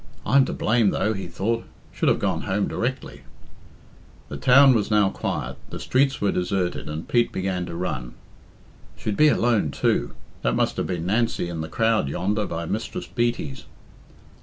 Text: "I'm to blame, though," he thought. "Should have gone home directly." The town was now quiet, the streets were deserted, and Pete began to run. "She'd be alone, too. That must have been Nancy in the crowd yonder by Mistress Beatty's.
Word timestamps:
"I'm 0.25 0.45
to 0.45 0.53
blame, 0.53 0.89
though," 0.89 1.13
he 1.13 1.27
thought. 1.27 1.63
"Should 1.93 2.09
have 2.09 2.17
gone 2.17 2.41
home 2.41 2.67
directly." 2.67 3.21
The 4.29 4.37
town 4.37 4.73
was 4.73 4.89
now 4.89 5.09
quiet, 5.11 5.57
the 5.69 5.79
streets 5.79 6.19
were 6.19 6.31
deserted, 6.31 6.89
and 6.89 7.07
Pete 7.07 7.31
began 7.31 7.67
to 7.67 7.75
run. 7.75 8.15
"She'd 8.97 9.15
be 9.15 9.27
alone, 9.27 9.69
too. 9.69 10.15
That 10.41 10.55
must 10.55 10.77
have 10.77 10.87
been 10.87 11.05
Nancy 11.05 11.49
in 11.49 11.61
the 11.61 11.67
crowd 11.69 12.07
yonder 12.09 12.47
by 12.47 12.65
Mistress 12.65 13.05
Beatty's. 13.05 13.65